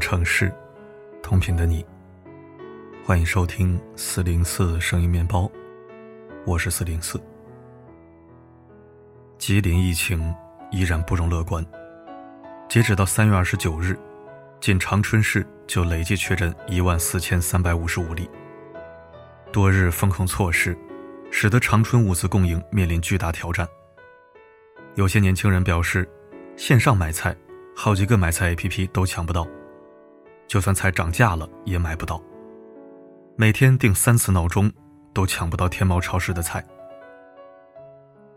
[0.00, 0.52] 城市，
[1.22, 1.84] 同频的你。
[3.04, 5.48] 欢迎收听四零四声音面包，
[6.46, 7.20] 我是四零四。
[9.38, 10.34] 吉林疫情
[10.70, 11.64] 依然不容乐观，
[12.66, 13.96] 截止到三月二十九日，
[14.58, 18.28] 仅长春市就累计确诊一万四千三百五十五例。
[19.52, 20.76] 多日封控措施，
[21.30, 23.68] 使得长春物资供应面临巨大挑战。
[24.94, 26.08] 有些年轻人表示，
[26.56, 27.36] 线上买菜。
[27.72, 29.46] 好几个买菜 APP 都抢不到，
[30.50, 32.20] 就算菜涨价了也买不到。
[33.36, 34.68] 每天定三次闹钟，
[35.14, 36.62] 都抢不到天猫超市的菜。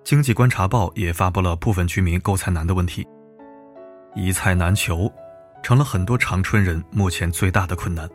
[0.03, 3.03] 经济观察报也发布了部分居民购菜难的问题，
[4.13, 5.11] 一菜难求，
[5.63, 8.07] 成了很多长春人目前最大的困难。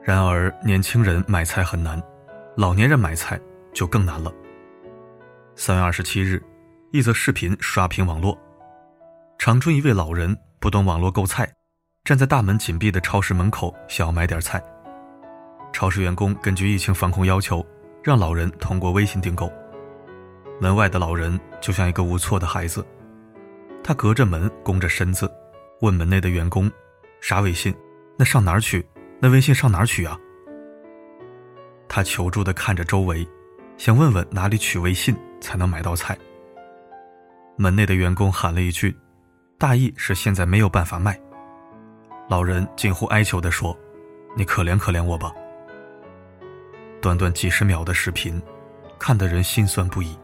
[0.00, 2.00] 然而，年轻人买菜很难，
[2.56, 3.38] 老年人买菜
[3.74, 4.32] 就更难了。
[5.56, 6.40] 三月二十七日，
[6.92, 8.38] 一则视频刷屏网络。
[9.38, 11.50] 长春一位老人不懂网络购菜，
[12.04, 14.62] 站在大门紧闭的超市门口，想要买点菜。
[15.72, 17.64] 超市员工根据疫情防控要求，
[18.02, 19.52] 让老人通过微信订购。
[20.60, 22.84] 门外的老人就像一个无措的孩子，
[23.84, 25.30] 他隔着门，弓着身子，
[25.80, 26.70] 问门内的员工
[27.20, 27.74] ：“啥微信？
[28.16, 28.84] 那上哪儿取？
[29.20, 30.18] 那微信上哪儿取啊？”
[31.86, 33.26] 他求助的看着周围，
[33.76, 36.18] 想问问哪里取微信才能买到菜。
[37.56, 38.96] 门内的员工喊了一句。
[39.58, 41.20] 大意是现在没有办法卖。
[42.30, 43.76] 老人近乎哀求地说
[44.38, 45.34] ：“你可怜可怜我吧。”
[47.02, 48.40] 短短几十秒的视频，
[49.00, 50.16] 看得人心酸不已。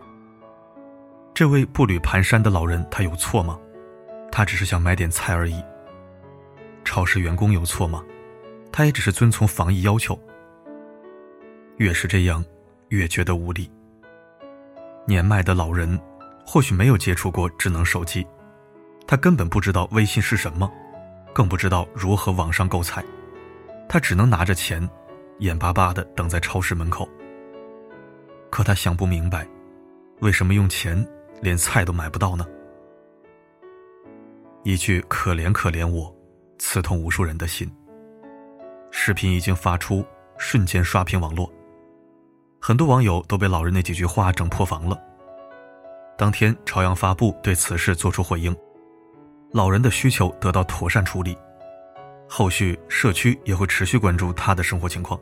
[1.34, 3.58] 这位步履蹒跚的老人，他有错吗？
[4.30, 5.60] 他只是想买点菜而已。
[6.84, 8.04] 超市员工有错吗？
[8.70, 10.16] 他也只是遵从防疫要求。
[11.78, 12.44] 越是这样，
[12.90, 13.68] 越觉得无力。
[15.08, 16.00] 年迈的老人，
[16.46, 18.24] 或许没有接触过智能手机。
[19.08, 20.70] 他根本不知道微信是什么，
[21.36, 23.04] 更不知道如何网上购菜，
[23.90, 24.88] 他只能拿着钱，
[25.40, 27.06] 眼巴巴地等在超市门口。
[28.48, 29.46] 可他想不明白，
[30.20, 31.06] 为什么用钱
[31.42, 32.46] 连菜都买不到呢？
[34.64, 36.10] 一句“可怜可怜我”，
[36.58, 37.70] 刺痛无数人的心。
[38.90, 40.02] 视频一经发出，
[40.38, 41.52] 瞬间刷屏网络，
[42.58, 44.98] 很多网友都被老人那几句话整破防了。
[46.16, 48.56] 当天，朝阳发布对此事作出回应。
[49.52, 51.36] 老人的需求得到妥善处理，
[52.28, 55.18] 后续社区也会持续关注他的生活情况。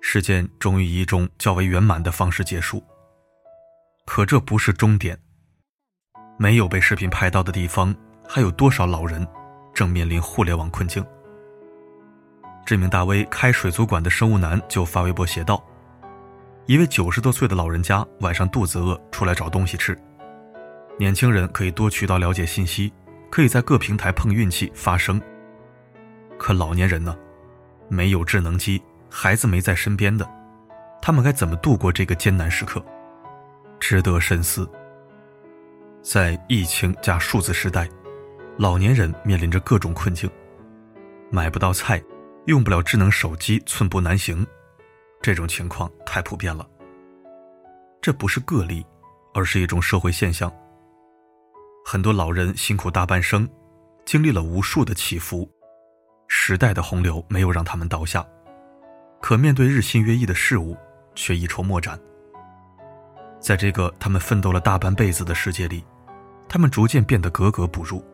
[0.00, 2.82] 事件终于以一种较为圆满的方式结束。
[4.04, 5.18] 可这不是终点，
[6.38, 7.94] 没有被视频拍到的地方，
[8.28, 9.26] 还有多少老人
[9.74, 11.04] 正面临互联网困境？
[12.64, 15.64] 这名大 V 开水族馆的生物男就发微博写道
[16.66, 19.96] ：“一位九十多岁的老人家晚上肚子饿，出来找东西吃。”
[20.98, 22.92] 年轻人可以多渠道了解信息，
[23.30, 25.20] 可以在各平台碰运气发声。
[26.38, 27.16] 可老年人呢？
[27.88, 30.28] 没有智能机，孩子没在身边的，
[31.00, 32.84] 他们该怎么度过这个艰难时刻？
[33.78, 34.68] 值得深思。
[36.02, 37.88] 在疫情加数字时代，
[38.56, 40.30] 老年人面临着各种困境，
[41.30, 42.02] 买不到菜，
[42.46, 44.46] 用不了智能手机，寸步难行，
[45.20, 46.66] 这种情况太普遍了。
[48.00, 48.84] 这不是个例，
[49.34, 50.50] 而是一种社会现象。
[51.88, 53.48] 很多老人辛苦大半生，
[54.04, 55.48] 经历了无数的起伏，
[56.26, 58.26] 时代的洪流没有让他们倒下，
[59.22, 60.76] 可面对日新月异的事物，
[61.14, 61.96] 却一筹莫展。
[63.38, 65.84] 在这个他们奋斗了大半辈子的世界里，
[66.48, 68.04] 他们逐渐变得格格不入。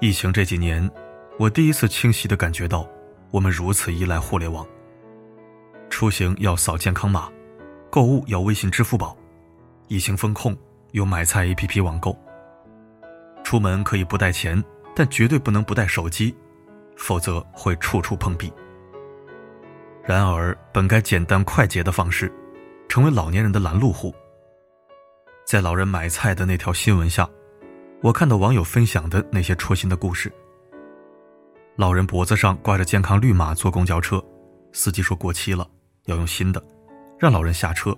[0.00, 0.90] 疫情这几年，
[1.38, 2.84] 我第一次清晰地感觉到，
[3.30, 4.66] 我们如此依赖互联网。
[5.88, 7.30] 出行要扫健康码，
[7.88, 9.16] 购物要微信、支付宝，
[9.86, 10.58] 疫情风控。
[10.92, 12.16] 用买菜 APP 网购，
[13.44, 14.62] 出门可以不带钱，
[14.94, 16.34] 但绝对不能不带手机，
[16.96, 18.52] 否则会处处碰壁。
[20.02, 22.32] 然而，本该简单快捷的方式，
[22.88, 24.14] 成为老年人的拦路虎。
[25.44, 27.28] 在老人买菜的那条新闻下，
[28.02, 30.32] 我看到网友分享的那些戳心的故事。
[31.76, 34.22] 老人脖子上挂着健康绿码坐公交车，
[34.72, 35.68] 司机说过期了，
[36.06, 36.62] 要用新的，
[37.18, 37.94] 让老人下车。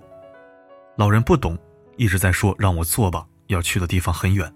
[0.97, 1.57] 老人不懂。
[1.97, 4.51] 一直在说让我坐吧，要去的地方很远。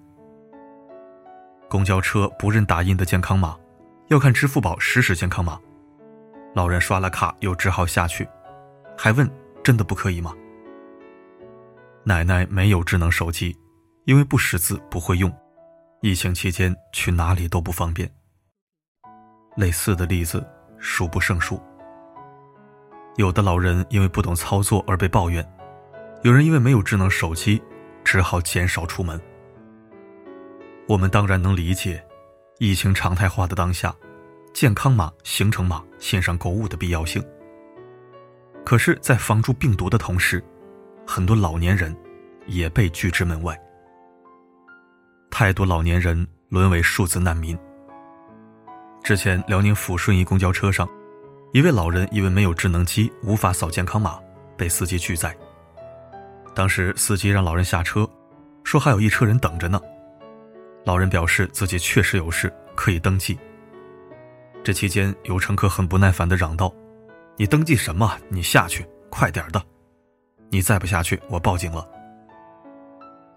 [1.68, 3.58] 公交车不认打印的健康码，
[4.08, 5.60] 要看支付宝实时健康码。
[6.54, 8.28] 老人刷了卡又只好下去，
[8.98, 9.30] 还问
[9.64, 10.34] 真的不可以吗？
[12.04, 13.58] 奶奶没有智能手机，
[14.06, 15.36] 因为不识字不会用，
[16.02, 18.10] 疫情期间去哪里都不方便。
[19.58, 20.46] 类似的例子
[20.78, 21.62] 数不胜数。
[23.18, 25.46] 有的老人因为不懂操作而被抱怨。
[26.26, 27.62] 有人因为没有智能手机，
[28.04, 29.22] 只好减少出门。
[30.88, 32.04] 我们当然能理解，
[32.58, 33.96] 疫情常态化的当下，
[34.52, 37.24] 健康码、行程码线上购物的必要性。
[38.66, 40.44] 可是，在防住病毒的同时，
[41.06, 41.96] 很多老年人
[42.48, 43.56] 也被拒之门外。
[45.30, 47.56] 太多老年人沦为数字难民。
[49.04, 50.90] 之前，辽宁抚顺一公交车上，
[51.54, 54.20] 一位老人因为没有智能机，无法扫健康码，
[54.58, 55.38] 被司机拒载。
[56.56, 58.10] 当时，司机让老人下车，
[58.64, 59.80] 说还有一车人等着呢。
[60.86, 63.38] 老人表示自己确实有事，可以登记。
[64.64, 66.74] 这期间，有乘客很不耐烦地嚷道
[67.36, 68.18] ：“你登记什么？
[68.30, 69.62] 你下去，快点的！
[70.50, 71.86] 你再不下去，我报警了。”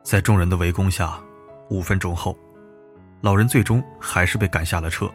[0.05, 1.21] 在众人的围攻下。
[1.71, 2.35] 五分钟后，
[3.21, 5.07] 老人最终还是被赶下了车。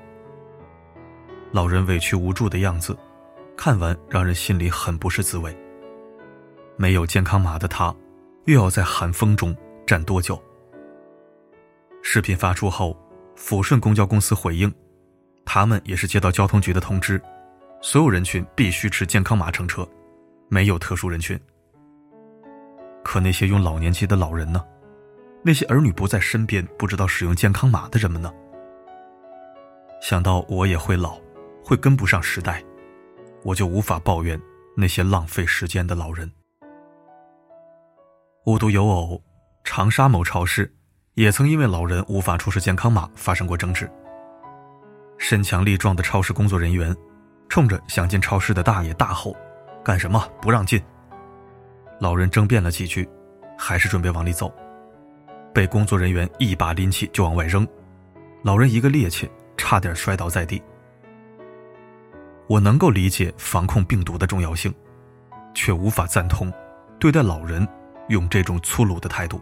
[1.51, 2.95] 老人委屈无助的样子，
[3.57, 5.55] 看完让人心里很不是滋味。
[6.75, 7.95] 没有健康码的他，
[8.45, 9.55] 又要在寒风中
[9.85, 10.41] 站多久？
[12.01, 12.97] 视频发出后，
[13.37, 14.73] 抚顺公交公司回应，
[15.45, 17.21] 他们也是接到交通局的通知，
[17.81, 19.87] 所有人群必须持健康码乘车，
[20.49, 21.39] 没有特殊人群。
[23.03, 24.63] 可那些用老年机的老人呢？
[25.43, 28.33] 那些儿女不在身边，不知道使用健康码的人们呢？
[30.01, 31.17] 想到我也会老，
[31.63, 32.63] 会跟不上时代，
[33.43, 34.41] 我就无法抱怨
[34.75, 36.29] 那些浪费时间的老人。
[38.45, 39.21] 无独有偶，
[39.63, 40.69] 长沙某超市
[41.13, 43.89] 也曾因为老人无法出示健康码发生过争执。
[45.17, 46.93] 身强力壮的超市工作人员
[47.47, 49.33] 冲着想进超市的大爷大吼
[49.81, 50.21] ：“干什么？
[50.41, 50.83] 不让进！”
[52.01, 53.07] 老人争辩了几句，
[53.57, 54.53] 还是准备往里走。
[55.53, 57.65] 被工作人员一把拎起就往外扔，
[58.41, 60.61] 老人一个趔趄，差点摔倒在地。
[62.47, 64.73] 我能够理解防控病毒的重要性，
[65.53, 66.51] 却无法赞同
[66.99, 67.65] 对待老人
[68.13, 69.41] 用这种粗鲁的态度。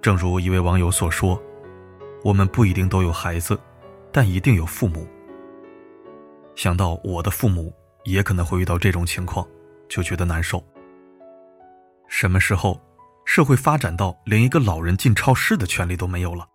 [0.00, 1.42] 正如一位网友所说
[2.22, 3.58] ：“我们不一定都有孩子，
[4.12, 5.06] 但一定有父母。”
[6.54, 7.74] 想到我的父母
[8.04, 9.46] 也可能会遇到这种情况，
[9.88, 10.64] 就觉得难受。
[12.08, 12.80] 什么时候？
[13.26, 16.48] 社会发展到连一个老人进超市的权利都没有了，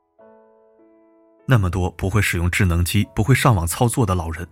[1.45, 4.45] 那么多不会使用智能机、不会上网操作的老人，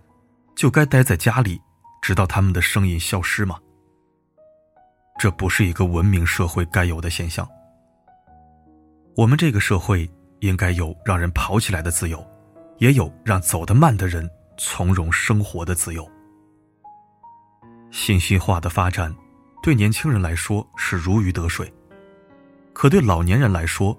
[0.54, 1.60] 就该待在家里，
[2.00, 3.58] 直到他们的声音消失吗？
[5.18, 7.48] 这不是一个文明社会该有的现象。
[9.16, 12.24] 我们这个社会应该有让人跑起来的自由，
[12.78, 14.28] 也有让走得慢的人
[14.58, 16.08] 从容生活的自由。
[17.90, 19.14] 信息化的发展，
[19.62, 21.72] 对年轻人来说是如鱼得水。
[22.72, 23.96] 可对老年人来说，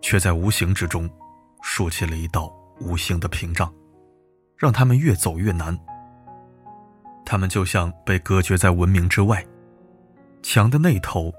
[0.00, 1.10] 却在无形之中
[1.62, 3.74] 竖起了一道无形的屏障，
[4.56, 5.76] 让他们越走越难。
[7.26, 9.44] 他们就像被隔绝在文明之外，
[10.44, 11.32] 墙的那头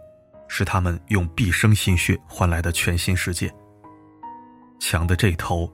[0.48, 3.54] 是他们用毕生心血换来的全新世界，
[4.80, 5.72] 墙的这头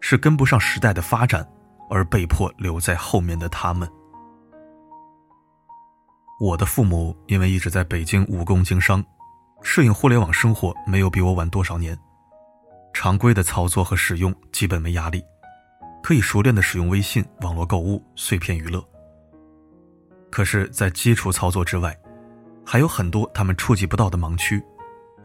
[0.00, 1.46] 是跟不上时代的发展
[1.90, 3.86] 而被迫留在后面的他们。
[6.40, 9.04] 我的父母因为一直在北京务工经商。
[9.64, 11.96] 适应互联网生活没有比我晚多少年，
[12.92, 15.22] 常规的操作和使用基本没压力，
[16.02, 18.84] 可以熟练的使用微信、网络购物、碎片娱乐。
[20.32, 21.96] 可是，在基础操作之外，
[22.64, 24.62] 还有很多他们触及不到的盲区，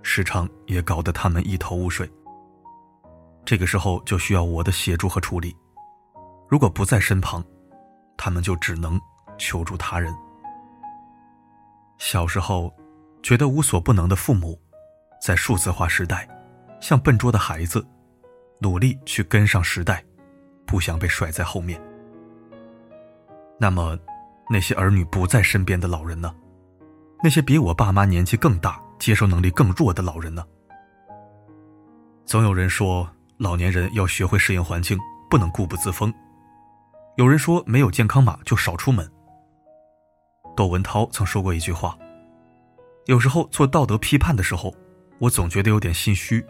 [0.02, 2.10] 时常也搞得他们一头雾水。
[3.46, 5.56] 这个时候就需要我的协助和处理，
[6.50, 7.44] 如果不在身旁，
[8.18, 9.00] 他们就只能
[9.38, 10.14] 求助他人。
[11.98, 12.74] 小时候。
[13.24, 14.58] 觉得无所不能的父母，
[15.22, 16.26] 在数字化时代，
[16.80, 17.86] 像笨拙的孩子，
[18.62, 20.02] 努力去跟上时代，
[20.66, 21.82] 不想被甩在后面。
[23.60, 23.98] 那么，
[24.50, 26.34] 那些儿女不在身边的老人呢？
[27.24, 30.46] 那些比我爸妈年纪更大、接受能力更弱的老人呢？
[32.26, 34.98] 总有人说，老年人要学会适应环境，
[35.30, 36.14] 不能固步自封。
[37.16, 39.10] 有人说，没有健康码就少出门。
[40.56, 41.98] 窦文涛曾说过一句话。
[43.06, 44.74] 有时候做道德批判的时候，
[45.20, 46.46] 我总觉得有点心虚，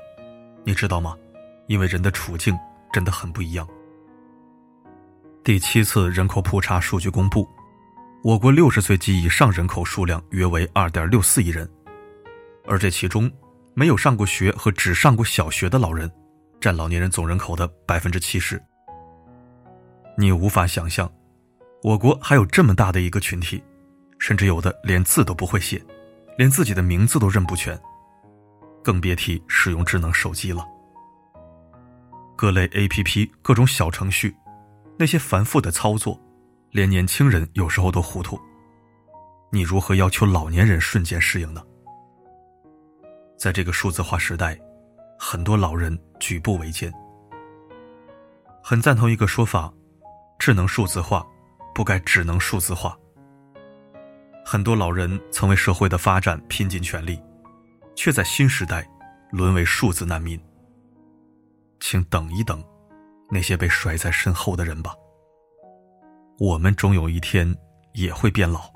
[0.65, 1.15] 你知道吗？
[1.67, 2.57] 因为人的处境
[2.91, 3.67] 真的很不一样。
[5.43, 7.47] 第七次人口普查数据公布，
[8.27, 11.65] 我国六十岁及以上人口数量约为二点六四亿人，
[12.65, 13.31] 而这其中，
[13.73, 16.11] 没有上过学和只上过小学的老人，
[16.59, 18.61] 占老年人总人口的百分之七十。
[20.17, 21.09] 你无法想象，
[21.83, 23.63] 我国还有这么大的一个群体，
[24.19, 25.81] 甚至有的连字都不会写。
[26.37, 27.79] 连自己的名字都认不全，
[28.83, 30.65] 更别提使用智能手机了。
[32.35, 34.35] 各类 APP、各种小程序，
[34.99, 36.19] 那些繁复的操作，
[36.71, 38.39] 连年轻人有时候都糊涂。
[39.51, 41.63] 你如何要求老年人瞬间适应呢？
[43.37, 44.59] 在这个数字化时代，
[45.17, 46.91] 很多老人举步维艰，
[48.61, 49.71] 很赞同一个说法：
[50.37, 51.25] 智能数字化，
[51.73, 52.97] 不该只能数字化。
[54.43, 57.21] 很多老人曾为社会的发展拼尽全力，
[57.95, 58.85] 却在新时代
[59.31, 60.37] 沦为数字难民。
[61.79, 62.63] 请等一等，
[63.29, 64.93] 那些被甩在身后的人吧。
[66.39, 67.55] 我们终有一天
[67.93, 68.69] 也会变老，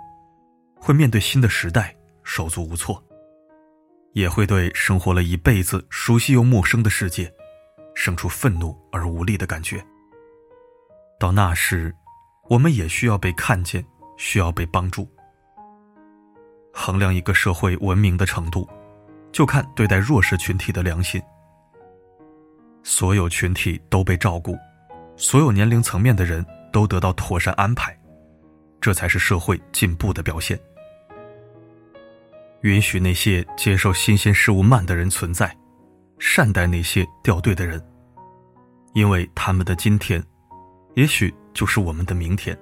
[0.75, 3.03] 会面对新的时代手足无措，
[4.13, 7.31] 也会对生活了一辈子熟悉又陌生的世界。
[7.93, 9.85] 生出愤怒而无力的感觉。
[11.19, 11.93] 到那时，
[12.49, 13.85] 我们也需要被看见，
[14.17, 15.07] 需要被帮助。
[16.73, 18.67] 衡量一个社会文明的程度，
[19.33, 21.21] 就看对待弱势群体的良心。
[22.81, 24.57] 所有群体都被照顾，
[25.17, 27.97] 所有年龄层面的人都得到妥善安排，
[28.79, 30.59] 这才是社会进步的表现。
[32.61, 35.55] 允许那些接受新鲜事物慢的人存在。
[36.23, 37.83] 善待那些掉队的人，
[38.93, 40.23] 因为他们的今天，
[40.93, 42.55] 也许就是我们的明天。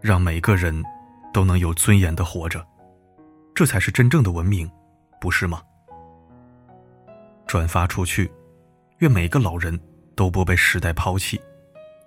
[0.00, 0.82] 让每个人
[1.32, 2.66] 都能有尊严的活着，
[3.54, 4.68] 这才是真正的文明，
[5.20, 5.62] 不是吗？
[7.46, 8.28] 转发出去，
[8.98, 9.78] 愿每个老人
[10.16, 11.40] 都不被时代抛弃，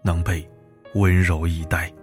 [0.04, 0.46] 能被
[0.94, 1.99] 温柔以待。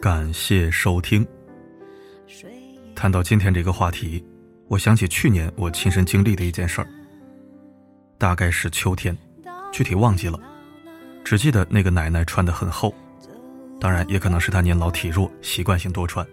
[0.00, 1.26] 感谢收听。
[2.96, 4.24] 谈到今天这个话题，
[4.66, 6.88] 我想起去年我亲身经历的一件事儿。
[8.16, 9.14] 大概是秋天，
[9.70, 10.40] 具体忘记了，
[11.22, 12.94] 只记得那个奶奶穿得很厚，
[13.78, 16.26] 当然也可能是她年老体弱，习惯性多穿。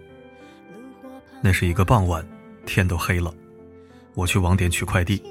[1.42, 2.26] 那是一个傍晚，
[2.64, 3.30] 天都黑了，
[4.14, 5.22] 我去网点取快递，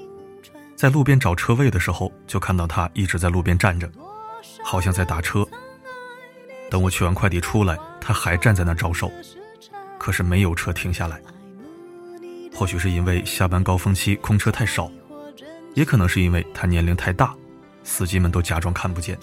[0.76, 3.90] 在路边找车位的时候，就看到她一直在路边站着，
[4.64, 5.44] 好像在打车。
[6.70, 9.12] 等我取完快递出来，他还站在那招手，
[9.98, 11.22] 可是没有车停下来。
[12.56, 14.90] 或许是因为下班高峰期空车太少，
[15.74, 17.36] 也可能是因为他年龄太大，
[17.84, 19.20] 司机们都假装看不见。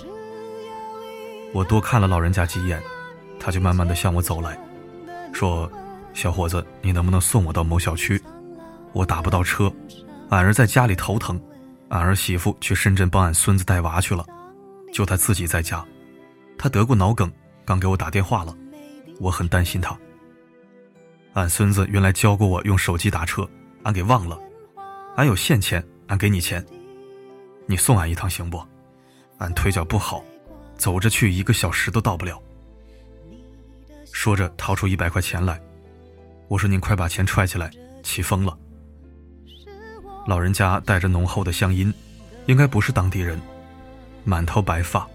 [1.55, 2.79] 我多看了老人家几眼，
[3.41, 4.55] 他就慢慢的向我走来，
[5.33, 5.73] 说
[6.13, 8.21] ：“小伙子，你能不能送我到某小区？
[8.93, 9.73] 我打不到车，
[10.29, 11.41] 俺儿在家里头疼，
[11.89, 14.27] 俺儿媳妇去深圳帮俺孙子带娃去了，
[14.93, 15.83] 就他自己在家。”
[16.59, 17.33] 他得过脑梗，
[17.65, 18.55] 刚给我打电话了，
[19.21, 19.97] 我很担心他。
[21.35, 23.49] 俺孙子原来教过我用手机打车，
[23.83, 24.39] 俺给忘了。
[25.17, 26.65] 俺有现钱，俺给你钱，
[27.67, 28.63] 你送俺一趟行不？
[29.39, 30.25] 俺腿脚不好，
[30.77, 32.41] 走着去一个小时都到不了。
[34.13, 35.61] 说着掏出一百块钱来，
[36.47, 37.71] 我说您快把钱揣起来，
[38.03, 38.57] 起风了。
[40.27, 41.93] 老人家带着浓厚的乡音，
[42.47, 43.41] 应该不是当地人，
[44.23, 45.07] 满头白发。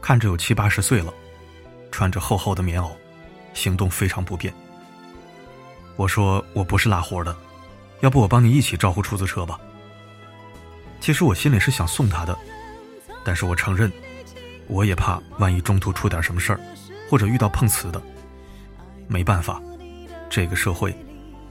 [0.00, 1.12] 看着有七八十岁了，
[1.90, 2.90] 穿着厚厚的棉袄，
[3.54, 4.52] 行动非常不便。
[5.96, 7.36] 我说我不是拉活的，
[8.00, 9.58] 要不我帮你一起招呼出租车吧。
[11.00, 12.36] 其实我心里是想送他的，
[13.24, 13.90] 但是我承认，
[14.66, 16.60] 我也怕万一中途出点什么事儿，
[17.08, 18.00] 或者遇到碰瓷的，
[19.08, 19.60] 没办法，
[20.28, 20.94] 这个社会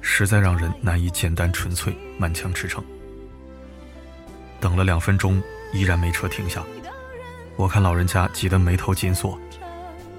[0.02, 2.84] 实在让人难以简单纯粹、满腔驰骋。
[4.60, 5.42] 等了两分钟，
[5.74, 6.64] 依然没车停下。
[7.56, 9.38] 我看老人家急得眉头紧锁，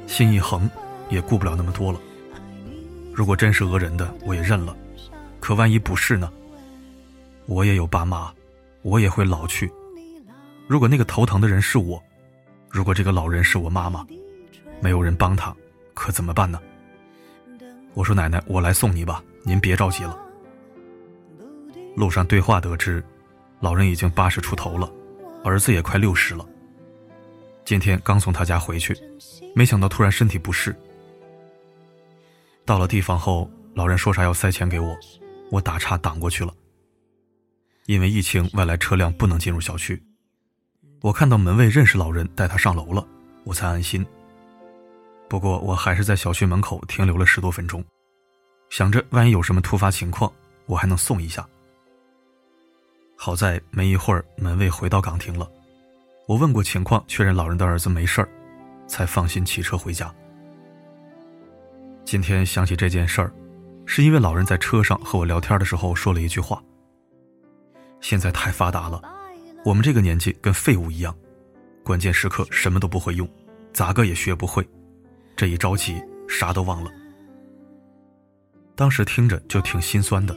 [0.07, 0.69] 心一横，
[1.11, 2.01] 也顾不了那么多了。
[3.13, 4.75] 如果真是讹人的，我也认了。
[5.41, 6.31] 可万一不是呢？
[7.47, 8.33] 我也有爸妈，
[8.83, 9.71] 我也会老去。
[10.67, 12.03] 如果那个头疼的人是我，
[12.69, 14.07] 如果这个老人是我妈妈，
[14.81, 15.55] 没有人帮他，
[15.95, 16.61] 可怎么办呢？
[17.93, 20.17] 我说奶奶，我来送你吧，您别着急了。
[21.97, 23.03] 路上对话得知，
[23.59, 24.91] 老人已经八十出头了，
[25.43, 26.47] 儿子也快六十了。
[27.65, 28.97] 今天刚从他家回去，
[29.55, 30.75] 没想到突然身体不适。
[32.71, 34.97] 到了地方后，老人说啥要塞钱给我，
[35.51, 36.55] 我打岔挡过去了。
[37.87, 40.01] 因为疫情，外来车辆不能进入小区。
[41.01, 43.05] 我看到门卫认识老人，带他上楼了，
[43.43, 44.07] 我才安心。
[45.29, 47.85] 不过我还是在小区门口停留了十多分钟，
[48.69, 50.33] 想着万一有什么突发情况，
[50.67, 51.45] 我还能送一下。
[53.17, 55.51] 好在没一会儿，门卫回到岗亭了。
[56.29, 58.29] 我问过情况，确认老人的儿子没事儿，
[58.87, 60.15] 才放心骑车回家。
[62.11, 63.33] 今天想起这件事儿，
[63.87, 66.61] 是因为老人在车上和我聊天的时候说了一句话
[68.03, 69.01] ：“现在太发达了，
[69.65, 71.17] 我们这个年纪跟废物一样，
[71.85, 73.31] 关键时刻什么都不会用，
[73.73, 74.69] 咋个也学不会，
[75.37, 76.91] 这一着急啥都忘了。
[78.75, 80.37] 当时听着就挺心酸的，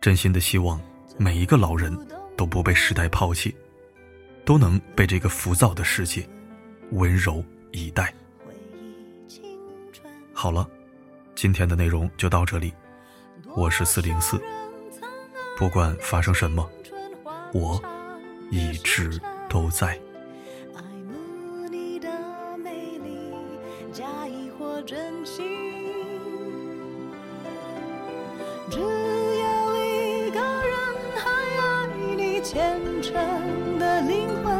[0.00, 0.80] 真心的希望
[1.18, 1.92] 每一个老人
[2.36, 3.52] 都不被时代抛弃，
[4.44, 6.24] 都能被这个浮躁的世界
[6.92, 8.14] 温柔以待。
[10.42, 10.66] 好了，
[11.34, 12.72] 今天的内容就到这里，
[13.54, 14.40] 我是四零四，
[15.58, 16.66] 不管发生什么，
[17.52, 17.78] 我
[18.50, 19.20] 一直。
[19.50, 20.00] 都在。
[21.70, 22.08] 你的
[22.56, 22.70] 美
[23.04, 23.34] 丽，
[23.92, 25.44] 假意或真心。
[28.70, 30.74] 只有一个人
[31.16, 31.28] 还
[31.58, 33.12] 爱你虔诚
[33.78, 34.54] 的灵魂，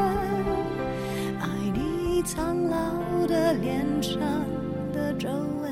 [1.41, 4.21] 爱你苍老的脸上
[4.93, 5.70] 的皱纹。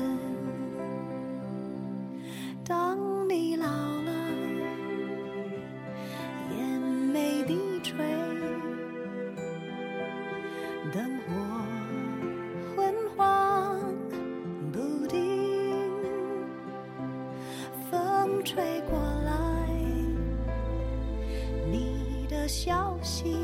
[23.19, 23.35] 心，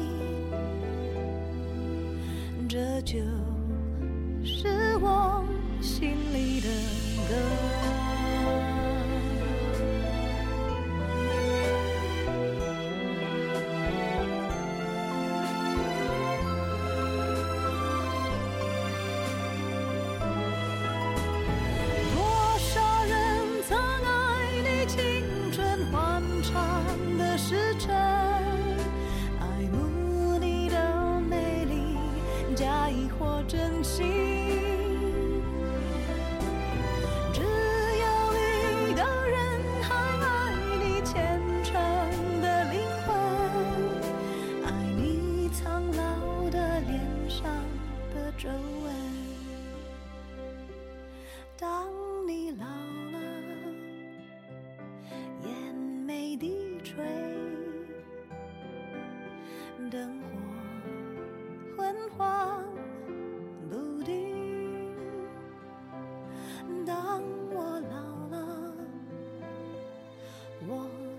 [2.70, 3.17] 这就
[4.46, 4.70] 是
[5.01, 5.44] 我
[5.82, 6.70] 心里的
[7.27, 8.04] 歌。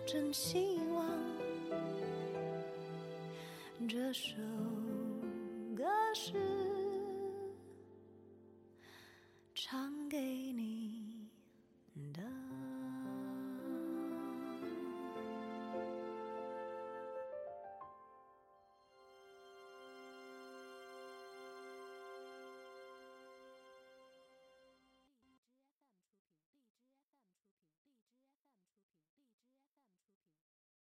[0.06, 0.85] 珍惜